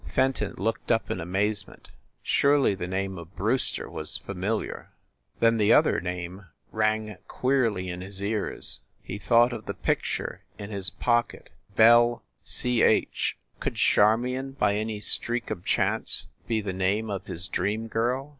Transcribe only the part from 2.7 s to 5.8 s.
the name of Brewster was familiar! Then the